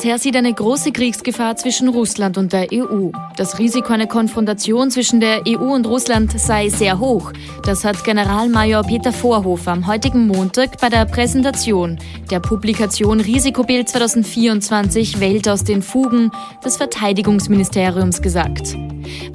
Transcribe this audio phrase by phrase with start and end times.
[0.00, 3.10] Bundesheer sieht eine große Kriegsgefahr zwischen Russland und der EU.
[3.36, 7.32] Das Risiko einer Konfrontation zwischen der EU und Russland sei sehr hoch.
[7.66, 11.98] Das hat Generalmajor Peter Vorhofer am heutigen Montag bei der Präsentation
[12.30, 16.30] der Publikation Risikobild 2024 Welt aus den Fugen
[16.64, 18.74] des Verteidigungsministeriums gesagt.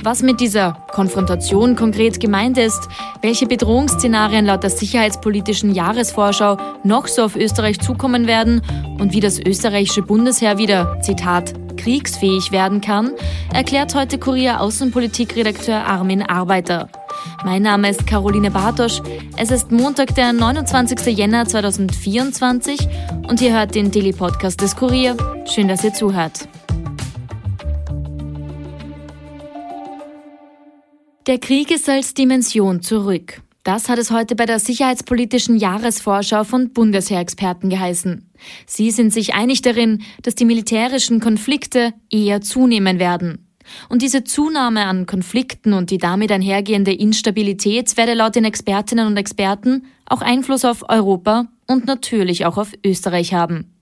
[0.04, 2.88] Was mit dieser Konfrontation konkret gemeint ist,
[3.22, 8.62] welche Bedrohungsszenarien laut der sicherheitspolitischen Jahresvorschau noch so auf Österreich zukommen werden
[9.00, 13.12] und wie das österreichische Bundesheer wieder, Zitat, kriegsfähig werden kann,
[13.54, 16.90] erklärt heute Kurier Außenpolitikredakteur Armin Arbeiter.
[17.44, 19.02] Mein Name ist Caroline Bartosch.
[19.38, 21.18] Es ist Montag, der 29.
[21.18, 22.88] Jänner 2024
[23.28, 25.16] und ihr hört den Daily Podcast des Kurier.
[25.46, 26.48] Schön, dass ihr zuhört.
[31.28, 33.42] Der Krieg ist als Dimension zurück.
[33.64, 38.30] Das hat es heute bei der sicherheitspolitischen Jahresvorschau von Bundesheerexperten geheißen.
[38.68, 43.48] Sie sind sich einig darin, dass die militärischen Konflikte eher zunehmen werden.
[43.90, 49.18] Und diese Zunahme an Konflikten und die damit einhergehende Instabilität werde laut den Expertinnen und
[49.18, 53.74] Experten auch Einfluss auf Europa und natürlich auch auf Österreich haben.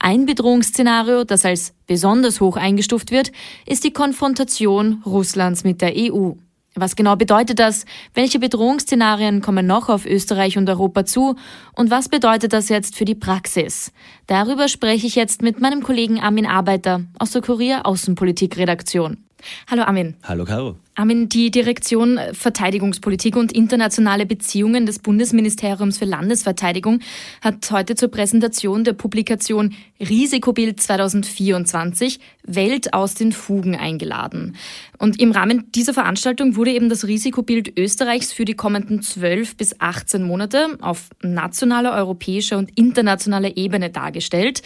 [0.00, 3.30] Ein Bedrohungsszenario, das als besonders hoch eingestuft wird,
[3.64, 6.32] ist die Konfrontation Russlands mit der EU.
[6.74, 7.84] Was genau bedeutet das?
[8.14, 11.34] Welche Bedrohungsszenarien kommen noch auf Österreich und Europa zu?
[11.74, 13.92] Und was bedeutet das jetzt für die Praxis?
[14.28, 19.24] Darüber spreche ich jetzt mit meinem Kollegen Armin Arbeiter aus der Kurier Außenpolitik-Redaktion.
[19.68, 20.16] Hallo Armin.
[20.22, 20.76] Hallo Caro.
[21.00, 27.00] Armin, die Direktion Verteidigungspolitik und internationale Beziehungen des Bundesministeriums für Landesverteidigung
[27.40, 34.56] hat heute zur Präsentation der Publikation Risikobild 2024 Welt aus den Fugen eingeladen.
[34.98, 39.80] Und im Rahmen dieser Veranstaltung wurde eben das Risikobild Österreichs für die kommenden 12 bis
[39.80, 44.62] 18 Monate auf nationaler, europäischer und internationaler Ebene dargestellt.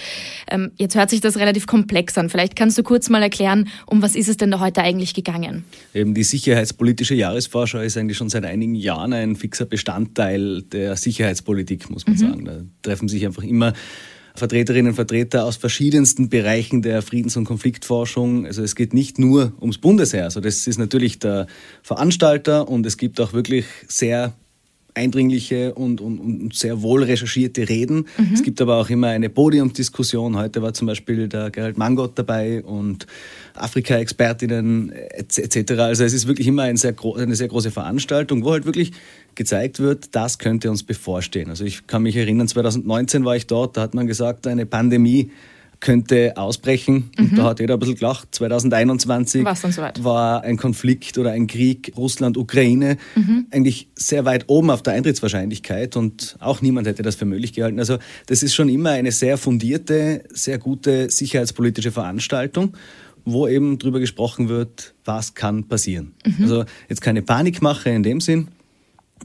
[0.49, 2.31] Ähm, jetzt hört sich das relativ komplex an.
[2.31, 5.65] Vielleicht kannst du kurz mal erklären, um was ist es denn da heute eigentlich gegangen?
[5.95, 11.91] Eben die sicherheitspolitische Jahresvorschau ist eigentlich schon seit einigen Jahren ein fixer Bestandteil der Sicherheitspolitik,
[11.91, 12.19] muss man mhm.
[12.19, 12.45] sagen.
[12.47, 13.75] Da treffen sich einfach immer
[14.35, 18.47] Vertreterinnen und Vertreter aus verschiedensten Bereichen der Friedens- und Konfliktforschung.
[18.47, 20.25] Also es geht nicht nur ums Bundesheer.
[20.25, 21.47] Also das ist natürlich der
[21.83, 24.33] Veranstalter und es gibt auch wirklich sehr
[24.95, 28.07] eindringliche und, und, und sehr wohl recherchierte Reden.
[28.17, 28.31] Mhm.
[28.33, 30.37] Es gibt aber auch immer eine Podiumsdiskussion.
[30.37, 33.07] Heute war zum Beispiel der Gerald Mangott dabei und
[33.55, 35.73] Afrika-Expertinnen etc.
[35.79, 38.93] Also es ist wirklich immer ein sehr eine sehr große Veranstaltung, wo halt wirklich
[39.35, 41.51] gezeigt wird, das könnte uns bevorstehen.
[41.51, 45.31] Also ich kann mich erinnern, 2019 war ich dort, da hat man gesagt, eine Pandemie
[45.81, 47.11] könnte ausbrechen.
[47.17, 47.25] Mhm.
[47.25, 48.35] Und da hat jeder ein bisschen gelacht.
[48.35, 53.47] 2021 so war ein Konflikt oder ein Krieg Russland-Ukraine mhm.
[53.51, 57.79] eigentlich sehr weit oben auf der Eintrittswahrscheinlichkeit und auch niemand hätte das für möglich gehalten.
[57.79, 62.77] Also das ist schon immer eine sehr fundierte, sehr gute sicherheitspolitische Veranstaltung
[63.25, 66.15] wo eben darüber gesprochen wird, was kann passieren.
[66.27, 66.43] Mhm.
[66.43, 68.49] Also jetzt keine Panikmache in dem Sinn,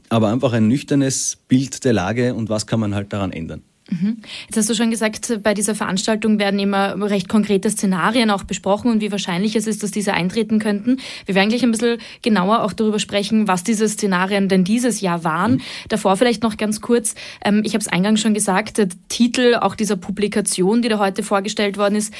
[0.08, 3.62] aber einfach ein nüchternes Bild der Lage und was kann man halt daran ändern.
[3.90, 4.18] Mhm.
[4.46, 8.90] Jetzt hast du schon gesagt, bei dieser Veranstaltung werden immer recht konkrete Szenarien auch besprochen
[8.90, 10.98] und wie wahrscheinlich es ist, dass diese eintreten könnten.
[11.26, 15.24] Wir werden gleich ein bisschen genauer auch darüber sprechen, was diese Szenarien denn dieses Jahr
[15.24, 15.54] waren.
[15.54, 15.60] Mhm.
[15.88, 17.14] Davor vielleicht noch ganz kurz,
[17.44, 21.22] ähm, ich habe es eingangs schon gesagt, der Titel auch dieser Publikation, die da heute
[21.22, 22.14] vorgestellt worden ist,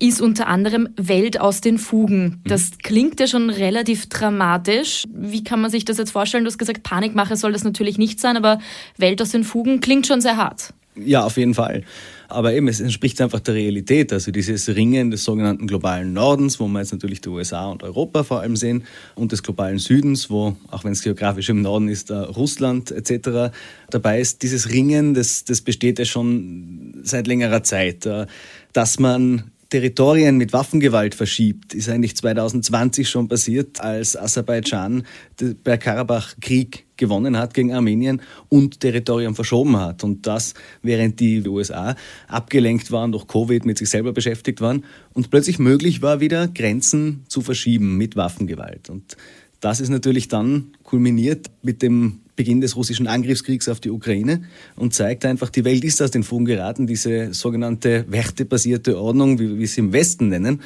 [0.00, 2.22] ist unter anderem Welt aus den Fugen.
[2.22, 2.40] Mhm.
[2.44, 5.04] Das klingt ja schon relativ dramatisch.
[5.12, 6.44] Wie kann man sich das jetzt vorstellen?
[6.44, 8.60] Du hast gesagt, Panikmache soll das natürlich nicht sein, aber
[8.96, 10.72] Welt aus den Fugen klingt schon sehr hart.
[11.04, 11.82] Ja, auf jeden Fall.
[12.28, 14.12] Aber eben, es entspricht einfach der Realität.
[14.12, 18.22] Also dieses Ringen des sogenannten globalen Nordens, wo wir jetzt natürlich die USA und Europa
[18.22, 22.10] vor allem sehen, und des globalen Südens, wo, auch wenn es geografisch im Norden ist,
[22.10, 23.54] Russland etc.
[23.90, 24.42] dabei ist.
[24.42, 28.04] Dieses Ringen, das, das besteht ja schon seit längerer Zeit.
[28.04, 28.26] Äh,
[28.72, 35.04] dass man Territorien mit Waffengewalt verschiebt, ist eigentlich 2020 schon passiert, als Aserbaidschan
[35.38, 40.04] den Bergkarabach-Krieg gewonnen hat gegen Armenien und Territorium verschoben hat.
[40.04, 41.96] Und das, während die USA
[42.28, 47.24] abgelenkt waren, durch Covid mit sich selber beschäftigt waren und plötzlich möglich war, wieder Grenzen
[47.28, 48.88] zu verschieben mit Waffengewalt.
[48.88, 49.18] Und
[49.60, 54.42] das ist natürlich dann kulminiert mit dem Beginn des russischen Angriffskriegs auf die Ukraine
[54.76, 56.86] und zeigt einfach, die Welt ist aus den Fugen geraten.
[56.86, 60.62] Diese sogenannte wertebasierte Ordnung, wie wir sie im Westen nennen,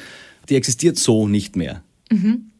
[0.49, 1.81] die existiert so nicht mehr.
[2.11, 2.51] Mhm.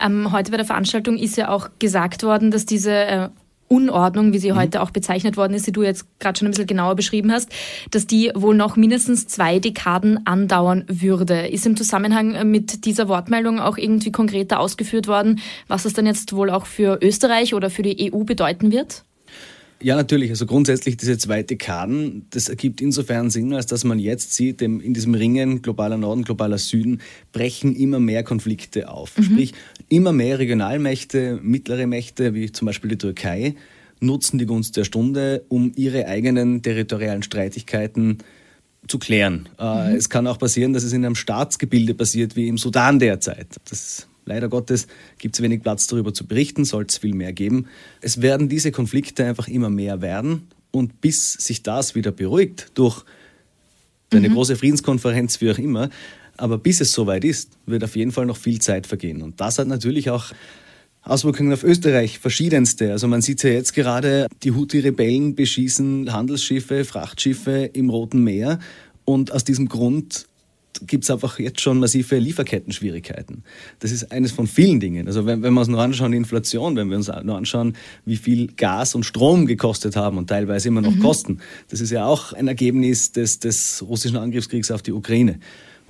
[0.00, 3.28] Ähm, heute bei der Veranstaltung ist ja auch gesagt worden, dass diese äh,
[3.70, 4.56] Unordnung, wie sie mhm.
[4.56, 7.50] heute auch bezeichnet worden ist, die du jetzt gerade schon ein bisschen genauer beschrieben hast,
[7.92, 11.46] dass die wohl noch mindestens zwei Dekaden andauern würde.
[11.46, 16.32] Ist im Zusammenhang mit dieser Wortmeldung auch irgendwie konkreter ausgeführt worden, was es dann jetzt
[16.32, 19.04] wohl auch für Österreich oder für die EU bedeuten wird?
[19.82, 20.30] Ja, natürlich.
[20.30, 24.92] Also grundsätzlich diese zwei Dekaden, das ergibt insofern Sinn, als dass man jetzt sieht, in
[24.92, 27.00] diesem Ringen globaler Norden, globaler Süden
[27.32, 29.16] brechen immer mehr Konflikte auf.
[29.16, 29.22] Mhm.
[29.22, 29.54] Sprich,
[29.88, 33.54] immer mehr Regionalmächte, mittlere Mächte, wie zum Beispiel die Türkei,
[34.00, 38.18] nutzen die Gunst der Stunde, um ihre eigenen territorialen Streitigkeiten
[38.86, 39.48] zu klären.
[39.58, 39.96] Äh, mhm.
[39.96, 43.56] Es kann auch passieren, dass es in einem Staatsgebilde passiert, wie im Sudan derzeit.
[43.68, 44.86] Das Leider Gottes
[45.18, 47.66] gibt es wenig Platz darüber zu berichten, soll es viel mehr geben.
[48.00, 53.04] Es werden diese Konflikte einfach immer mehr werden und bis sich das wieder beruhigt durch
[54.12, 54.34] eine mhm.
[54.34, 55.90] große Friedenskonferenz, wie auch immer,
[56.36, 59.22] aber bis es soweit ist, wird auf jeden Fall noch viel Zeit vergehen.
[59.22, 60.32] Und das hat natürlich auch
[61.02, 62.92] Auswirkungen auf Österreich, verschiedenste.
[62.92, 68.60] Also man sieht ja jetzt gerade, die Houthi-Rebellen beschießen Handelsschiffe, Frachtschiffe im Roten Meer.
[69.04, 70.26] Und aus diesem Grund
[70.86, 73.42] gibt es einfach jetzt schon massive Lieferketten-Schwierigkeiten.
[73.80, 75.06] Das ist eines von vielen Dingen.
[75.06, 78.16] Also wenn, wenn wir uns nur anschauen, die Inflation, wenn wir uns nur anschauen, wie
[78.16, 81.00] viel Gas und Strom gekostet haben und teilweise immer noch mhm.
[81.00, 81.38] kosten,
[81.68, 85.40] das ist ja auch ein Ergebnis des, des russischen Angriffskriegs auf die Ukraine.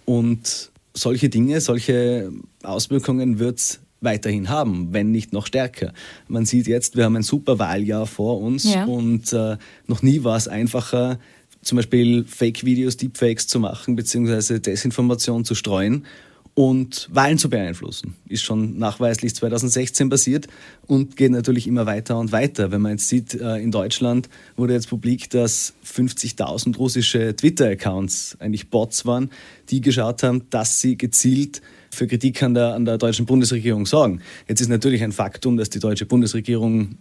[0.05, 5.93] Und solche Dinge, solche Auswirkungen wird es weiterhin haben, wenn nicht noch stärker.
[6.27, 8.85] Man sieht jetzt, wir haben ein super Wahljahr vor uns ja.
[8.85, 9.57] und äh,
[9.87, 11.19] noch nie war es einfacher,
[11.63, 16.07] zum Beispiel Fake-Videos, Deepfakes zu machen, beziehungsweise Desinformation zu streuen
[16.55, 18.17] und Wahlen zu beeinflussen.
[18.27, 20.47] Ist schon nachweislich 2016 passiert
[20.87, 22.73] und geht natürlich immer weiter und weiter.
[22.73, 28.69] Wenn man jetzt sieht, äh, in Deutschland wurde jetzt publik, dass 50.000 russische Twitter-Accounts eigentlich
[28.69, 29.31] Bots waren,
[29.71, 34.21] die geschaut haben, dass sie gezielt für Kritik an der, an der deutschen Bundesregierung sorgen.
[34.49, 36.97] Jetzt ist natürlich ein Faktum, dass die deutsche Bundesregierung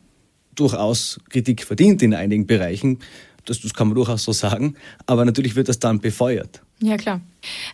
[0.55, 2.99] durchaus Kritik verdient in einigen Bereichen.
[3.49, 4.75] Das, das kann man durchaus so sagen.
[5.05, 6.61] Aber natürlich wird das dann befeuert.
[6.81, 7.21] Ja, klar.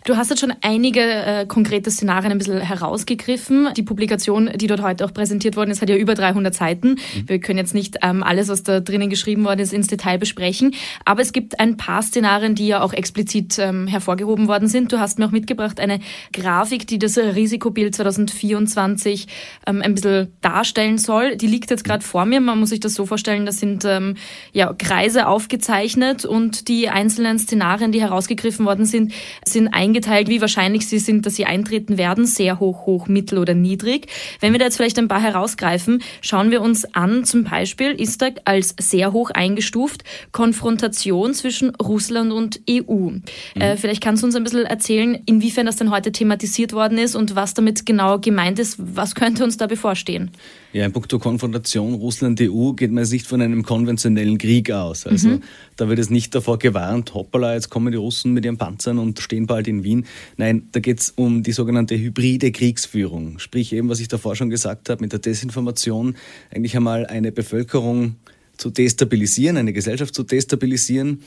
[0.04, 3.70] Du hast jetzt schon einige äh, konkrete Szenarien ein bisschen herausgegriffen.
[3.76, 6.90] Die Publikation, die dort heute auch präsentiert worden ist, hat ja über 300 Seiten.
[6.90, 7.28] Mhm.
[7.28, 10.76] Wir können jetzt nicht ähm, alles, was da drinnen geschrieben worden ist, ins Detail besprechen.
[11.06, 14.92] Aber es gibt ein paar Szenarien, die ja auch explizit ähm, hervorgehoben worden sind.
[14.92, 16.00] Du hast mir auch mitgebracht eine
[16.34, 19.28] Grafik, die das Risikobild 2024
[19.66, 21.36] ähm, ein bisschen darstellen soll.
[21.36, 22.40] Die liegt jetzt gerade vor mir.
[22.40, 24.16] Man muss sich das so vorstellen, das sind ähm,
[24.54, 29.14] ja, Kreise aufgezeichnet und die einzelnen Szenarien, die herausgegriffen worden sind,
[29.44, 33.54] sind eingeteilt, wie wahrscheinlich sie sind, dass sie eintreten werden, sehr hoch, hoch, mittel oder
[33.54, 34.08] niedrig.
[34.40, 38.22] Wenn wir da jetzt vielleicht ein paar herausgreifen, schauen wir uns an, zum Beispiel ist
[38.22, 42.94] da als sehr hoch eingestuft Konfrontation zwischen Russland und EU.
[42.94, 43.24] Mhm.
[43.56, 47.16] Äh, vielleicht kannst du uns ein bisschen erzählen, inwiefern das denn heute thematisiert worden ist
[47.16, 48.78] und was damit genau gemeint ist.
[48.78, 50.32] Was könnte uns da bevorstehen?
[50.76, 55.08] Ja, in puncto Konfrontation Russland-EU geht man jetzt nicht von einem konventionellen Krieg aus.
[55.08, 55.44] Also mhm.
[55.78, 59.22] da wird es nicht davor gewarnt, hoppala, jetzt kommen die Russen mit ihren Panzern und
[59.22, 60.06] stehen bald in Wien.
[60.36, 63.40] Nein, da geht es um die sogenannte hybride Kriegsführung.
[63.40, 66.18] Sprich eben, was ich davor schon gesagt habe, mit der Desinformation
[66.52, 68.18] eigentlich einmal eine Bevölkerung
[68.58, 71.22] zu destabilisieren, eine Gesellschaft zu destabilisieren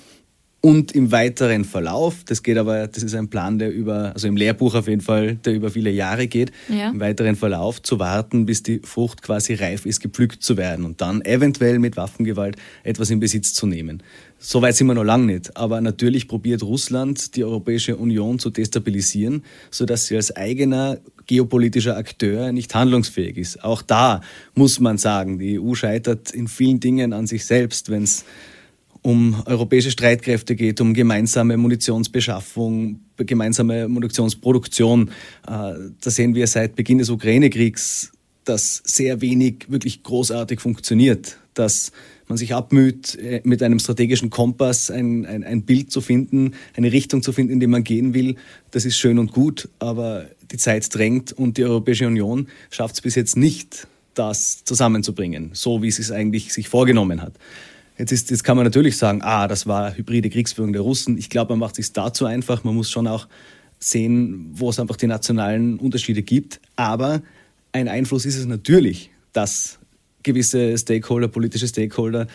[0.60, 4.36] und im weiteren Verlauf, das geht aber, das ist ein Plan, der über, also im
[4.36, 6.90] Lehrbuch auf jeden Fall, der über viele Jahre geht, ja.
[6.90, 11.00] im weiteren Verlauf zu warten, bis die Frucht quasi reif ist, gepflückt zu werden und
[11.00, 14.02] dann eventuell mit Waffengewalt etwas in Besitz zu nehmen.
[14.40, 15.56] So weit sind wir noch lange nicht.
[15.56, 22.50] Aber natürlich probiert Russland, die Europäische Union zu destabilisieren, sodass sie als eigener geopolitischer Akteur
[22.50, 23.62] nicht handlungsfähig ist.
[23.62, 24.22] Auch da
[24.54, 28.24] muss man sagen, die EU scheitert in vielen Dingen an sich selbst, wenn es
[29.02, 35.10] um europäische Streitkräfte geht, um gemeinsame Munitionsbeschaffung, gemeinsame Munitionsproduktion.
[35.46, 35.50] Äh,
[36.00, 38.12] da sehen wir seit Beginn des Ukraine-Kriegs,
[38.44, 41.92] dass sehr wenig wirklich großartig funktioniert, dass
[42.28, 46.92] man sich abmüht, äh, mit einem strategischen Kompass ein, ein, ein Bild zu finden, eine
[46.92, 48.36] Richtung zu finden, in die man gehen will.
[48.70, 53.00] Das ist schön und gut, aber die Zeit drängt und die Europäische Union schafft es
[53.00, 57.34] bis jetzt nicht, das zusammenzubringen, so wie sie es eigentlich sich vorgenommen hat.
[57.98, 61.18] Jetzt, ist, jetzt kann man natürlich sagen, ah, das war hybride Kriegsführung der Russen.
[61.18, 62.62] Ich glaube, man macht es sich dazu einfach.
[62.62, 63.26] Man muss schon auch
[63.80, 66.60] sehen, wo es einfach die nationalen Unterschiede gibt.
[66.76, 67.22] Aber
[67.72, 69.78] ein Einfluss ist es natürlich, dass
[70.22, 72.28] gewisse Stakeholder, politische Stakeholder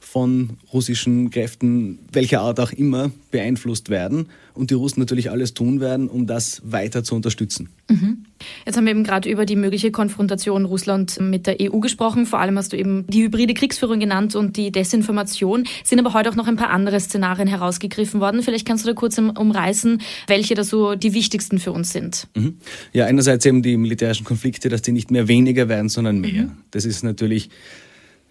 [0.00, 5.80] von russischen Kräften, welcher Art auch immer, beeinflusst werden und die Russen natürlich alles tun
[5.80, 7.68] werden, um das weiter zu unterstützen.
[7.88, 8.24] Mhm.
[8.64, 12.24] Jetzt haben wir eben gerade über die mögliche Konfrontation Russland mit der EU gesprochen.
[12.24, 15.64] Vor allem hast du eben die hybride Kriegsführung genannt und die Desinformation.
[15.84, 18.42] Sind aber heute auch noch ein paar andere Szenarien herausgegriffen worden.
[18.42, 22.26] Vielleicht kannst du da kurz umreißen, welche da so die wichtigsten für uns sind.
[22.34, 22.56] Mhm.
[22.94, 26.44] Ja, einerseits eben die militärischen Konflikte, dass die nicht mehr weniger werden, sondern mehr.
[26.44, 26.52] Mhm.
[26.70, 27.50] Das ist natürlich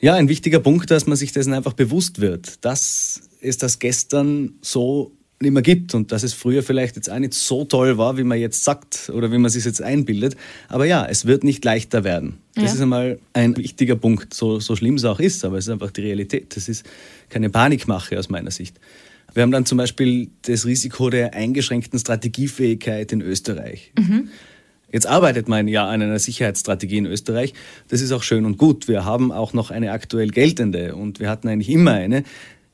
[0.01, 4.53] Ja, ein wichtiger Punkt, dass man sich dessen einfach bewusst wird, dass es das gestern
[4.62, 8.18] so nicht mehr gibt und dass es früher vielleicht jetzt auch nicht so toll war,
[8.18, 10.36] wie man jetzt sagt oder wie man sich jetzt einbildet.
[10.68, 12.38] Aber ja, es wird nicht leichter werden.
[12.56, 12.74] Das ja.
[12.74, 15.91] ist einmal ein wichtiger Punkt, so, so schlimm es auch ist, aber es ist einfach
[15.91, 16.56] die Realität.
[16.56, 16.86] Das ist
[17.29, 18.79] keine Panikmache aus meiner Sicht.
[19.34, 23.94] Wir haben dann zum Beispiel das Risiko der eingeschränkten Strategiefähigkeit in Österreich.
[23.98, 24.29] Mhm.
[24.91, 27.53] Jetzt arbeitet man ja an einer Sicherheitsstrategie in Österreich.
[27.88, 28.88] Das ist auch schön und gut.
[28.88, 32.24] Wir haben auch noch eine aktuell geltende und wir hatten eigentlich immer eine.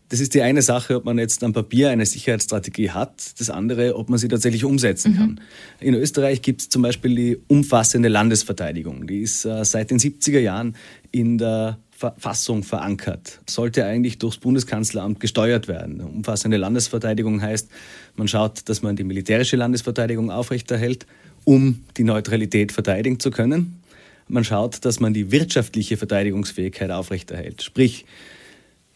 [0.09, 3.39] Das ist die eine Sache, ob man jetzt am Papier eine Sicherheitsstrategie hat.
[3.39, 5.17] Das andere, ob man sie tatsächlich umsetzen mhm.
[5.17, 5.41] kann.
[5.79, 9.07] In Österreich gibt es zum Beispiel die umfassende Landesverteidigung.
[9.07, 10.75] Die ist äh, seit den 70er Jahren
[11.11, 16.01] in der Verfassung verankert, sollte eigentlich durchs Bundeskanzleramt gesteuert werden.
[16.01, 17.69] Umfassende Landesverteidigung heißt,
[18.17, 21.07] man schaut, dass man die militärische Landesverteidigung aufrechterhält,
[21.45, 23.81] um die Neutralität verteidigen zu können.
[24.27, 28.05] Man schaut, dass man die wirtschaftliche Verteidigungsfähigkeit aufrechterhält, sprich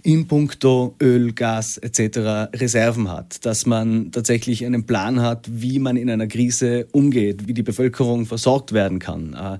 [0.02, 2.52] in puncto Öl, Gas etc.
[2.56, 7.54] Reserven hat, dass man tatsächlich einen Plan hat, wie man in einer Krise umgeht, wie
[7.54, 9.60] die Bevölkerung versorgt werden kann.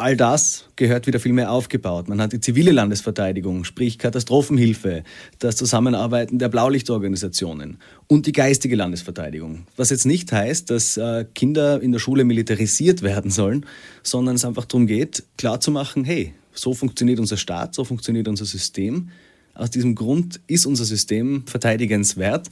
[0.00, 2.08] All das gehört wieder viel mehr aufgebaut.
[2.08, 5.04] Man hat die zivile Landesverteidigung, sprich Katastrophenhilfe,
[5.40, 7.76] das Zusammenarbeiten der Blaulichtorganisationen
[8.06, 9.66] und die geistige Landesverteidigung.
[9.76, 13.66] Was jetzt nicht heißt, dass äh, Kinder in der Schule militarisiert werden sollen,
[14.02, 19.10] sondern es einfach darum geht, klarzumachen, hey, so funktioniert unser Staat, so funktioniert unser System.
[19.52, 22.48] Aus diesem Grund ist unser System verteidigenswert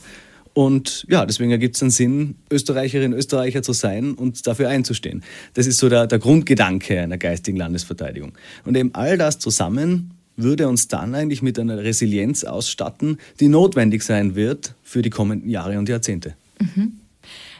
[0.55, 5.23] und ja, deswegen ergibt es einen Sinn, Österreicherin, Österreicher zu sein und dafür einzustehen.
[5.55, 8.33] Das ist so der, der Grundgedanke einer geistigen Landesverteidigung.
[8.65, 14.03] Und eben all das zusammen würde uns dann eigentlich mit einer Resilienz ausstatten, die notwendig
[14.03, 16.35] sein wird für die kommenden Jahre und Jahrzehnte.
[16.61, 16.93] Mhm.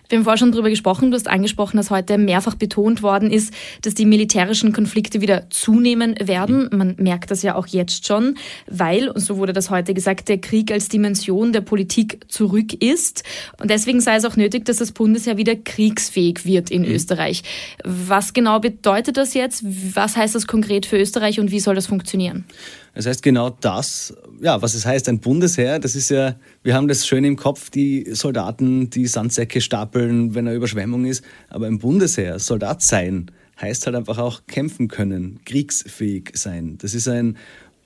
[0.09, 3.53] Wir haben vorher schon darüber gesprochen, du hast angesprochen, dass heute mehrfach betont worden ist,
[3.83, 6.71] dass die militärischen Konflikte wieder zunehmen werden.
[6.73, 8.37] Man merkt das ja auch jetzt schon,
[8.67, 13.23] weil, und so wurde das heute gesagt, der Krieg als Dimension der Politik zurück ist.
[13.61, 16.93] Und deswegen sei es auch nötig, dass das Bundesheer wieder kriegsfähig wird in mhm.
[16.93, 17.43] Österreich.
[17.85, 19.63] Was genau bedeutet das jetzt?
[19.95, 22.47] Was heißt das konkret für Österreich und wie soll das funktionieren?
[22.95, 26.89] Das heißt genau das, ja, was es heißt, ein Bundesheer, das ist ja, wir haben
[26.89, 31.23] das schön im Kopf, die Soldaten, die Sandsäcke stapeln, wenn eine Überschwemmung ist.
[31.49, 33.31] Aber ein Bundesheer, Soldat sein,
[33.61, 36.79] heißt halt einfach auch kämpfen können, kriegsfähig sein.
[36.79, 37.37] Das ist ein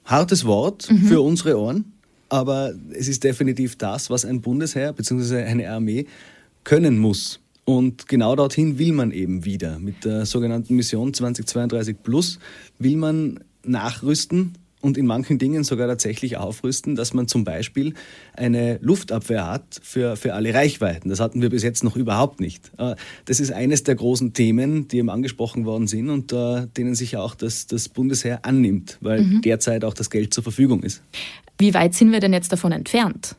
[0.05, 1.07] hartes Wort mhm.
[1.07, 1.93] für unsere Ohren,
[2.29, 5.43] aber es ist definitiv das, was ein Bundesheer bzw.
[5.45, 6.07] eine Armee
[6.65, 7.41] können muss.
[7.65, 9.79] Und genau dorthin will man eben wieder.
[9.79, 12.39] Mit der sogenannten Mission 2032 Plus
[12.79, 17.95] will man nachrüsten, und in manchen Dingen sogar tatsächlich aufrüsten, dass man zum Beispiel
[18.37, 21.09] eine Luftabwehr hat für, für alle Reichweiten.
[21.09, 22.71] Das hatten wir bis jetzt noch überhaupt nicht.
[22.77, 26.95] Äh, das ist eines der großen Themen, die eben angesprochen worden sind und uh, denen
[26.95, 29.41] sich auch das, das Bundesheer annimmt, weil mhm.
[29.43, 31.03] derzeit auch das Geld zur Verfügung ist.
[31.59, 33.37] Wie weit sind wir denn jetzt davon entfernt?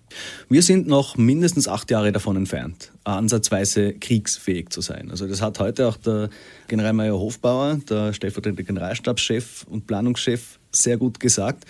[0.47, 5.12] Wir sind noch mindestens acht Jahre davon entfernt, ansatzweise kriegsfähig zu sein.
[5.12, 6.29] Also das hat heute auch der
[6.69, 11.65] Generalmajor Hofbauer, der stellvertretende Generalstabschef und Planungschef, sehr gut gesagt.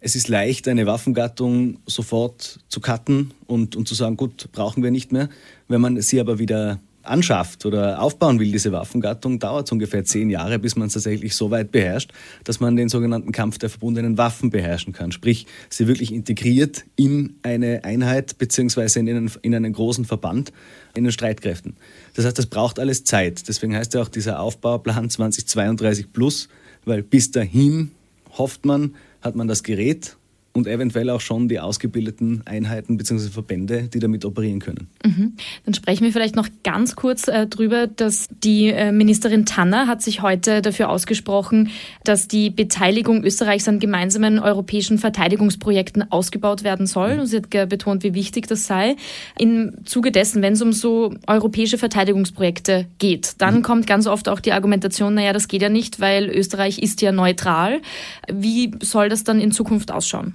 [0.00, 4.90] Es ist leicht, eine Waffengattung sofort zu cutten und, und zu sagen, gut, brauchen wir
[4.90, 5.28] nicht mehr.
[5.68, 10.30] Wenn man sie aber wieder anschafft oder aufbauen will, diese Waffengattung, dauert es ungefähr zehn
[10.30, 12.12] Jahre, bis man es tatsächlich so weit beherrscht,
[12.44, 15.12] dass man den sogenannten Kampf der verbundenen Waffen beherrschen kann.
[15.12, 20.52] Sprich, sie wirklich integriert in eine Einheit beziehungsweise in einen, in einen großen Verband,
[20.94, 21.76] in den Streitkräften.
[22.14, 23.48] Das heißt, das braucht alles Zeit.
[23.48, 26.48] Deswegen heißt ja auch dieser Aufbauplan 2032 plus,
[26.84, 27.92] weil bis dahin
[28.38, 30.16] hofft man, hat man das Gerät
[30.60, 33.30] und eventuell auch schon die ausgebildeten Einheiten bzw.
[33.30, 34.88] Verbände, die damit operieren können.
[35.04, 35.36] Mhm.
[35.64, 40.02] Dann sprechen wir vielleicht noch ganz kurz äh, drüber, dass die äh, Ministerin Tanner hat
[40.02, 41.70] sich heute dafür ausgesprochen,
[42.04, 47.18] dass die Beteiligung Österreichs an gemeinsamen europäischen Verteidigungsprojekten ausgebaut werden soll.
[47.18, 48.96] Und sie hat betont, wie wichtig das sei.
[49.38, 53.62] Im Zuge dessen, wenn es um so europäische Verteidigungsprojekte geht, dann mhm.
[53.62, 57.12] kommt ganz oft auch die Argumentation, naja, das geht ja nicht, weil Österreich ist ja
[57.12, 57.80] neutral.
[58.30, 60.34] Wie soll das dann in Zukunft ausschauen?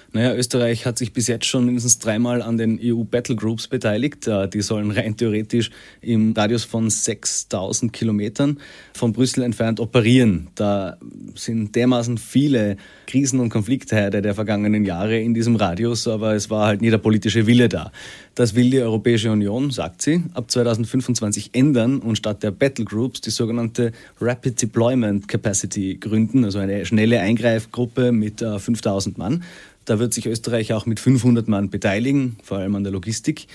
[0.13, 4.27] Naja, Österreich hat sich bis jetzt schon mindestens dreimal an den EU Battle Groups beteiligt.
[4.27, 8.59] Äh, die sollen rein theoretisch im Radius von 6000 Kilometern
[8.93, 10.47] von Brüssel entfernt operieren.
[10.55, 10.97] Da
[11.35, 12.75] sind dermaßen viele
[13.07, 16.97] Krisen- und Konfliktherde der vergangenen Jahre in diesem Radius, aber es war halt nie der
[16.97, 17.93] politische Wille da.
[18.35, 23.21] Das will die Europäische Union, sagt sie, ab 2025 ändern und statt der Battle Groups
[23.21, 29.43] die sogenannte Rapid Deployment Capacity gründen, also eine schnelle Eingreifgruppe mit 5000 äh, Mann.
[29.91, 33.47] Da wird sich Österreich auch mit 500 Mann beteiligen, vor allem an der Logistik.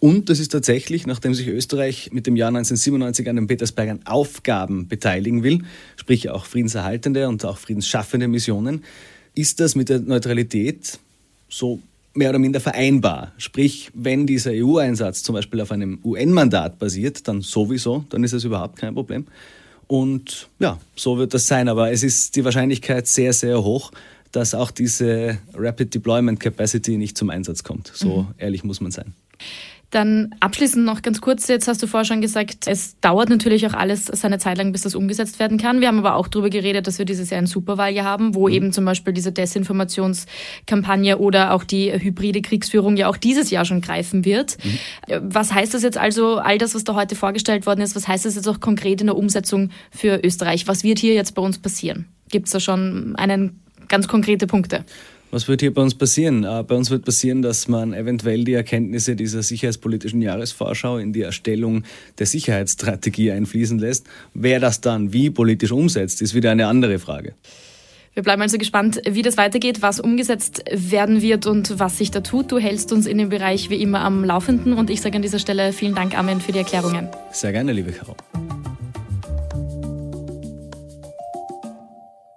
[0.00, 4.86] Und das ist tatsächlich, nachdem sich Österreich mit dem Jahr 1997 an den Petersbergern Aufgaben
[4.86, 5.64] beteiligen will,
[5.96, 8.84] sprich auch friedenserhaltende und auch friedensschaffende Missionen,
[9.34, 10.98] ist das mit der Neutralität
[11.48, 11.80] so
[12.12, 13.32] mehr oder minder vereinbar.
[13.38, 18.44] Sprich, wenn dieser EU-Einsatz zum Beispiel auf einem UN-Mandat basiert, dann sowieso, dann ist es
[18.44, 19.24] überhaupt kein Problem.
[19.88, 21.66] Und ja, so wird das sein.
[21.68, 23.90] Aber es ist die Wahrscheinlichkeit sehr, sehr hoch,
[24.32, 27.90] dass auch diese Rapid Deployment Capacity nicht zum Einsatz kommt.
[27.94, 28.34] So mhm.
[28.38, 29.14] ehrlich muss man sein.
[29.90, 33.72] Dann abschließend noch ganz kurz, jetzt hast du vorher schon gesagt, es dauert natürlich auch
[33.72, 35.80] alles seine Zeit lang, bis das umgesetzt werden kann.
[35.80, 38.54] Wir haben aber auch darüber geredet, dass wir dieses Jahr ein Superwahljahr haben, wo mhm.
[38.54, 43.80] eben zum Beispiel diese Desinformationskampagne oder auch die hybride Kriegsführung ja auch dieses Jahr schon
[43.80, 44.58] greifen wird.
[44.62, 45.32] Mhm.
[45.32, 48.26] Was heißt das jetzt also, all das, was da heute vorgestellt worden ist, was heißt
[48.26, 50.68] das jetzt auch konkret in der Umsetzung für Österreich?
[50.68, 52.04] Was wird hier jetzt bei uns passieren?
[52.30, 53.58] Gibt es da schon einen
[53.88, 54.84] ganz konkrete Punkte?
[55.30, 56.44] Was wird hier bei uns passieren?
[56.44, 61.22] Äh, bei uns wird passieren, dass man eventuell die Erkenntnisse dieser sicherheitspolitischen Jahresvorschau in die
[61.22, 61.84] Erstellung
[62.18, 64.06] der Sicherheitsstrategie einfließen lässt.
[64.32, 67.34] Wer das dann wie politisch umsetzt, ist wieder eine andere Frage.
[68.14, 72.20] Wir bleiben also gespannt, wie das weitergeht, was umgesetzt werden wird und was sich da
[72.20, 72.50] tut.
[72.50, 75.38] Du hältst uns in dem Bereich wie immer am Laufenden und ich sage an dieser
[75.38, 77.08] Stelle vielen Dank, Armin, für die Erklärungen.
[77.30, 78.16] Sehr gerne, liebe Caro.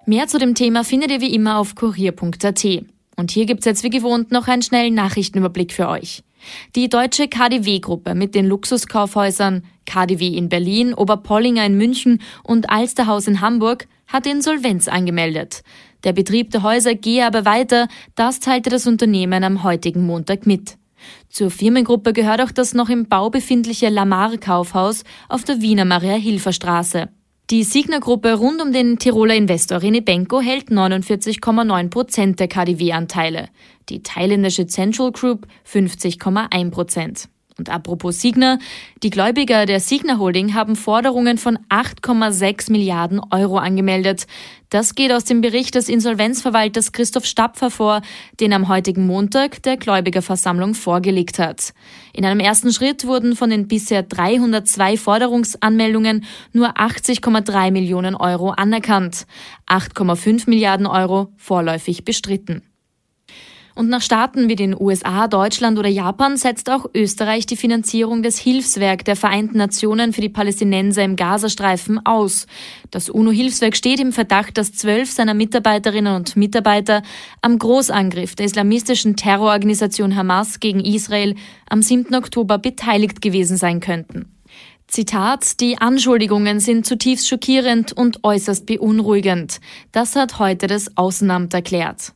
[0.06, 2.66] Mehr zu dem Thema findet ihr wie immer auf kurier.at.
[3.18, 6.24] Und hier gibt's jetzt wie gewohnt noch einen schnellen Nachrichtenüberblick für euch.
[6.76, 13.42] Die deutsche KDW-Gruppe mit den Luxuskaufhäusern KDW in Berlin, Oberpollinger in München und Alsterhaus in
[13.42, 15.62] Hamburg hat Insolvenz angemeldet.
[16.04, 20.78] Der Betrieb der Häuser gehe aber weiter, das teilte das Unternehmen am heutigen Montag mit.
[21.30, 27.10] Zur Firmengruppe gehört auch das noch im Bau befindliche Lamar Kaufhaus auf der Wiener Maria-Hilfer-Straße.
[27.52, 33.50] Die Signa-Gruppe rund um den Tiroler Investor René Benko hält 49,9 Prozent der KDW-Anteile,
[33.90, 37.28] die thailändische Central Group 50,1 Prozent.
[37.58, 38.60] Und apropos Signa,
[39.04, 44.26] die Gläubiger der Signa Holding haben Forderungen von 8,6 Milliarden Euro angemeldet.
[44.70, 48.02] Das geht aus dem Bericht des Insolvenzverwalters Christoph Stapfer vor,
[48.40, 51.74] den am heutigen Montag der Gläubigerversammlung vorgelegt hat.
[52.14, 59.28] In einem ersten Schritt wurden von den bisher 302 Forderungsanmeldungen nur 80,3 Millionen Euro anerkannt,
[59.68, 62.64] 8,5 Milliarden Euro vorläufig bestritten.
[63.82, 68.38] Und nach Staaten wie den USA, Deutschland oder Japan setzt auch Österreich die Finanzierung des
[68.38, 72.46] Hilfswerk der Vereinten Nationen für die Palästinenser im Gazastreifen aus.
[72.92, 77.02] Das UNO-Hilfswerk steht im Verdacht, dass zwölf seiner Mitarbeiterinnen und Mitarbeiter
[77.42, 81.34] am Großangriff der islamistischen Terrororganisation Hamas gegen Israel
[81.68, 82.14] am 7.
[82.14, 84.32] Oktober beteiligt gewesen sein könnten.
[84.86, 89.60] Zitat, die Anschuldigungen sind zutiefst schockierend und äußerst beunruhigend.
[89.92, 92.14] Das hat heute das Außenamt erklärt.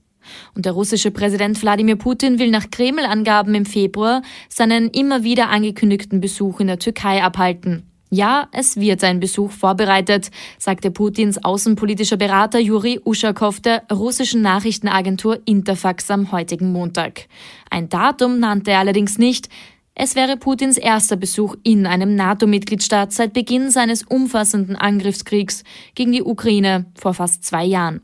[0.54, 6.22] Und der russische Präsident Wladimir Putin will nach Kreml-Angaben im Februar seinen immer wieder angekündigten
[6.22, 7.84] Besuch in der Türkei abhalten.
[8.12, 15.40] Ja, es wird ein Besuch vorbereitet, sagte Putins außenpolitischer Berater Juri Uschakow der russischen Nachrichtenagentur
[15.46, 17.28] Interfax am heutigen Montag.
[17.70, 19.50] Ein Datum nannte er allerdings nicht.
[19.96, 25.64] Es wäre Putins erster Besuch in einem NATO-Mitgliedstaat seit Beginn seines umfassenden Angriffskriegs
[25.96, 28.02] gegen die Ukraine vor fast zwei Jahren.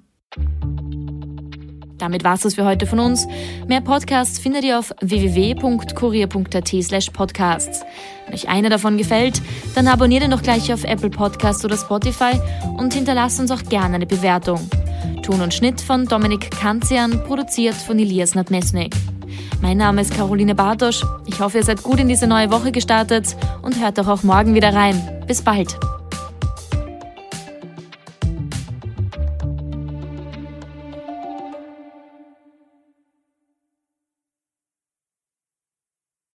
[2.02, 3.28] Damit war's das für heute von uns.
[3.68, 7.82] Mehr Podcasts findet ihr auf www.kurier.at podcasts.
[8.26, 9.40] Wenn euch einer davon gefällt,
[9.76, 12.32] dann abonniert ihn doch gleich auf Apple Podcasts oder Spotify
[12.78, 14.60] und hinterlasst uns auch gerne eine Bewertung.
[15.22, 18.96] Ton und Schnitt von Dominik Kanzian, produziert von Elias Nadmesnik.
[19.62, 21.04] Mein Name ist Caroline Bartosch.
[21.28, 24.56] Ich hoffe, ihr seid gut in diese neue Woche gestartet und hört doch auch morgen
[24.56, 25.24] wieder rein.
[25.28, 25.78] Bis bald.